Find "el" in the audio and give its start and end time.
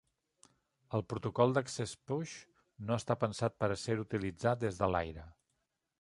0.99-1.03